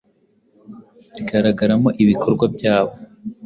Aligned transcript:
rigaragaramo 1.15 1.89
ibikorwa 2.03 2.43
byabo 2.55 2.93